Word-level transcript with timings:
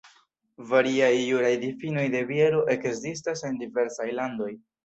Variaj 0.71 1.09
juraj 1.17 1.51
difinoj 1.65 2.07
de 2.15 2.23
biero 2.31 2.65
ekzistas 2.79 3.47
en 3.51 3.63
diversaj 3.63 4.13
landoj. 4.23 4.53